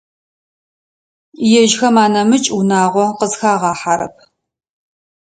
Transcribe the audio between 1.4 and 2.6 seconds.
Ежьхэм анэмыкӏ